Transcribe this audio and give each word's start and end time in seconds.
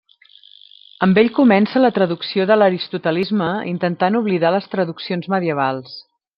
Amb 1.07 1.19
ell 1.21 1.29
comença 1.35 1.83
la 1.83 1.91
traducció 1.97 2.47
de 2.53 2.57
l'aristotelisme 2.59 3.53
intentant 3.75 4.21
oblidar 4.23 4.55
les 4.59 4.69
traduccions 4.75 5.33
medievals. 5.37 5.97